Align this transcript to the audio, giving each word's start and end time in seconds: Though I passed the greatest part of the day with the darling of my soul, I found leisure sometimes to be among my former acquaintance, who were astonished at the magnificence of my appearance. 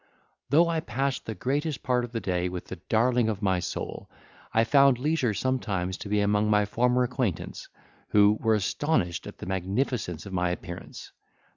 Though 0.49 0.67
I 0.67 0.79
passed 0.79 1.27
the 1.27 1.35
greatest 1.35 1.83
part 1.83 2.03
of 2.03 2.11
the 2.11 2.19
day 2.19 2.49
with 2.49 2.65
the 2.65 2.77
darling 2.89 3.29
of 3.29 3.43
my 3.43 3.59
soul, 3.59 4.09
I 4.51 4.63
found 4.63 4.97
leisure 4.97 5.35
sometimes 5.35 5.95
to 5.97 6.09
be 6.09 6.21
among 6.21 6.49
my 6.49 6.65
former 6.65 7.03
acquaintance, 7.03 7.67
who 8.09 8.39
were 8.41 8.55
astonished 8.55 9.27
at 9.27 9.37
the 9.37 9.45
magnificence 9.45 10.25
of 10.25 10.33
my 10.33 10.49
appearance. 10.49 11.11